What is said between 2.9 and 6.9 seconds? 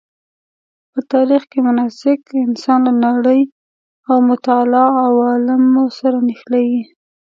نړۍ او متعالي عوالمو سره نښلوي.